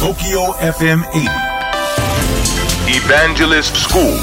[0.00, 1.28] TOKYO FM 80.
[2.88, 4.16] Evangelist School.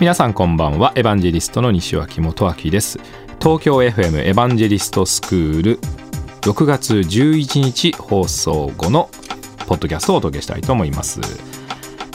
[0.00, 2.98] 皆さんこんばんはエヴァンジェリストの西脇元明です
[3.40, 5.78] 東京 FM エヴァンジェリストスクール
[6.40, 9.10] 6月11日放送後の
[9.68, 11.20] ポッドキャストをお届けしたいと思います、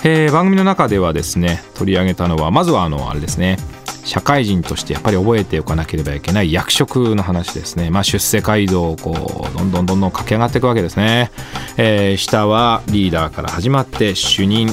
[0.04, 3.56] えー番組の中ではですね取り上げたのはまずはあのあれですね
[4.04, 11.32] 社会人としてやっぱり覚えておかなければいけない役職の話ですね、まあ、出世街道をこうどんどんどんどん駆け上がっていくわけですね、
[11.78, 14.70] えー下はリーダーから始まって主任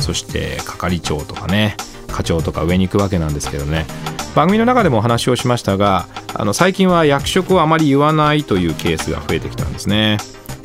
[0.00, 1.76] そして係長とかね
[2.08, 3.86] 課長とか上に行くわけなんですけどね。
[4.34, 10.18] 番組の中でもお話をしましたがあの最近は役職をあまり言わないというケースが増えてきたんですね、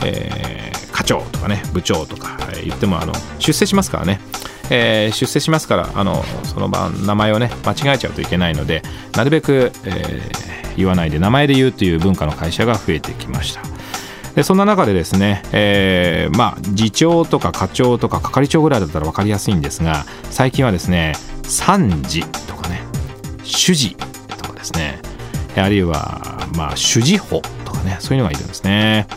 [0.05, 4.19] えー課長とかね部長とか言ってもあの出世しますからね。
[4.69, 8.81] えー出世しますからあのその場名前をね間違えちゃうといけないので
[9.15, 13.61] なるべく、えー言わないで名前で言うという文化の会社が増えてきました。
[14.35, 22.81] でそんな中でですね、えーまあ次長とか課長とか係長ぐらいだったら分かりやすいんですが最近はですね参事とかね
[23.43, 24.99] 主事とかですね
[25.55, 29.07] あるいはまあ主事法とかねそういうのがいるんですね。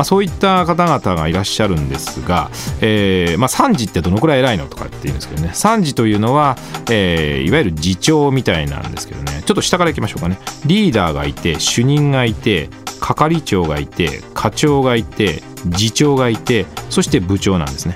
[0.00, 5.50] まあ、そういった方々がいらっしゃるんですが、えーまあ、参事ってどのくらい偉いのとかって言うんですけどね。
[5.52, 6.56] 参事というのは、
[6.90, 9.42] えーいわゆる次長みたいなんですけどね。
[9.44, 10.38] ちょっと下からいきましょうかね。
[10.64, 17.94] リーダーがいて主任がいて係長がいて課長がいて次長がいてそして部長なんですね。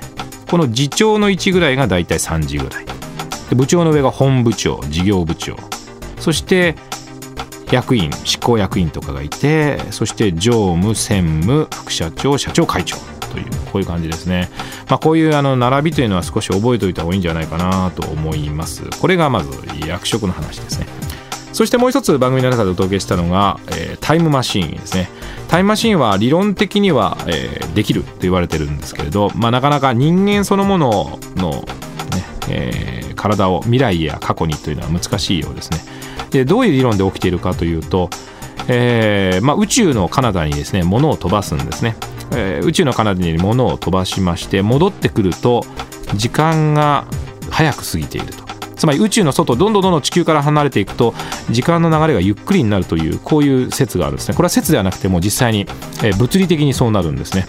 [0.51, 2.85] この次長の位置ぐらいがだいたい3時ぐらい。
[3.55, 5.57] 部長の上が本部長事業部長。
[6.19, 6.75] そして
[7.71, 12.97] 役員執行役員とかがいてそして常務専務副社長社長会長
[13.31, 14.49] というこういう感じですね、
[14.89, 18.89] まあ、こういうあの並びというのは少し覚えておいた方がいいんじゃないかなと思います。
[19.01, 19.51] これがまず
[19.85, 20.87] 役職の話ですね。
[21.51, 25.09] そしてもう一つ番組の中でお届けしたのが、えータイムマシーンですね。
[25.47, 31.65] タイムマシーンは理論的には、えーできると言われてるんですけれど、まあ、なかなか人間そのものの、ね
[32.49, 35.79] えー体を未来や過去にというのは難しいようですね。
[36.31, 38.09] でどういう理論で起きているかというと、
[38.67, 41.95] えーまあ、宇宙の彼方にですね物を飛ばすんですね、
[42.35, 45.65] えー宇宙の彼方に物を飛ばしまして戻ってくると
[46.15, 47.05] 時間が
[47.51, 48.45] 早く過ぎていると。
[48.75, 51.13] つまり宇宙の外どんどんどんどん地球から離れていくと
[51.49, 54.35] 時間の流れがゆっくりになるというこういう説があるんですね。
[54.35, 55.61] これは説ではなくてもう実際に、
[56.03, 57.47] えー物理的にそうなるんですね。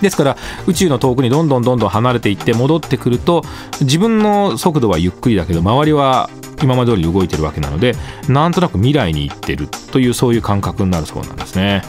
[0.00, 0.36] ですから
[0.66, 3.42] 宇宙の遠くにどんどんどんどん離れていって戻ってくると
[3.80, 6.28] 自分の速度はゆっくりだけど周りは
[6.62, 7.94] 今まで通り動いてるわけなので
[8.28, 11.82] なんとなく未来に行ってるというそういう感覚になるそうなんですね。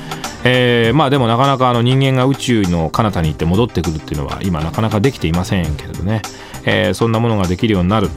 [0.44, 6.22] えーまあでもなかなかあの人間が宇宙の彼方に行って戻ってくるっていうのは今なかなかできていませんけれどね、
[6.66, 8.10] えーそんなものができるようになる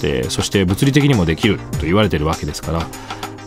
[0.00, 2.86] でそして物理的にもできると言われてるわけですから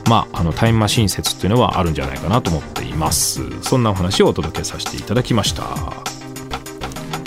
[0.09, 3.61] まあ、あのタイムマシン説っていうのはあるんじゃないかなと思っています。
[3.61, 5.98] そんなお話をお届けさせていただきました。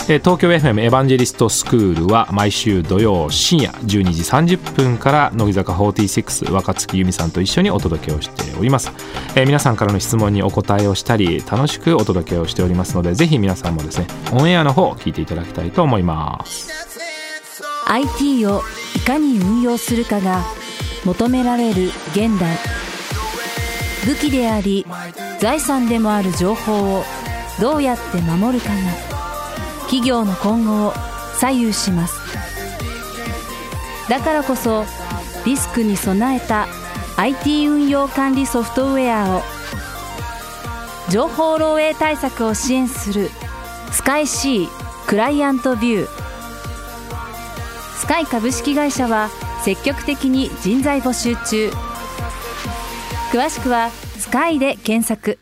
[0.09, 8.91] え東京 FM エヴァンジェリストスクールは毎週土曜深夜12時30分から乃木坂46若月由美さんと一緒にお届けをしております、
[9.37, 16.71] えー皆さんからの質問にお答えをしたり楽しくお届けをしておりますのでぜひ皆さんもですねオンエアの方を聞いていただきたいと思います。
[17.87, 18.63] IT を
[18.97, 20.43] いかに運用するかが
[21.05, 22.57] 求められる現代。
[24.07, 24.85] 武器であり
[25.39, 27.05] 財産でもある情報を
[27.61, 29.22] どうやって守るかが
[29.93, 30.93] 企業の今後を
[31.39, 32.19] 左右します。
[34.09, 34.87] だからこそ
[35.45, 36.67] リスクに備えた
[37.19, 39.43] IT 運用管理ソフトウェアを
[41.11, 43.29] 情報漏洩対策を支援する
[43.91, 44.67] スカイ C
[45.07, 46.09] クライアントビュー。
[47.99, 49.29] スカイ株式会社は
[49.63, 51.71] 積極的に人材募集中。
[53.31, 55.39] 詳しくは「スカイで検索。